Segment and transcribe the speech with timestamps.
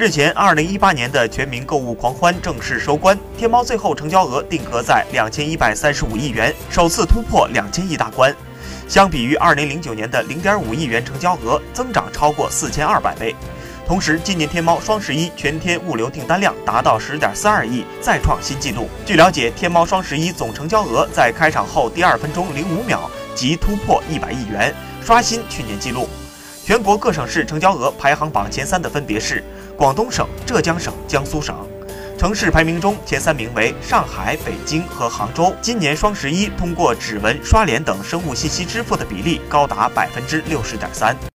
[0.00, 8.34] 日前，二零一八年的全民购物狂欢正式收官，天猫最后成交额定格在两千一百三十五亿元，首次突破两千亿大关。
[8.88, 13.36] 相比于二零零九年的零点五亿元成交额，增长超过四千二百倍。
[13.86, 18.88] 同时，今年天猫双十一全天物流订单量达到十点四二亿，再创新纪录。
[19.04, 24.74] 据了解，天猫双十一总成交额在开场后第二分钟零五秒即突破一百亿元，
[25.04, 26.08] 刷新去年纪录。
[26.70, 29.42] 全国各省市成交额排行榜前三的分别是。
[29.76, 31.66] 广东省、浙江省、江苏省，
[32.16, 35.52] 城市排名中前三名为上海、北京和杭州。
[35.60, 41.16] 今年双十一通过指纹、刷脸等生物信息支付的比例高达百分之六十点三。